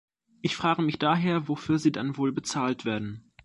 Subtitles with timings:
[0.41, 3.31] Ich frage mich daher, wofür sie dann wohl bezahlt werden.